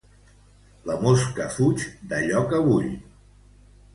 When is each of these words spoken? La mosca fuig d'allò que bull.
La 0.89 0.93
mosca 1.01 1.45
fuig 1.57 1.85
d'allò 2.13 2.43
que 2.53 2.61
bull. 2.69 2.91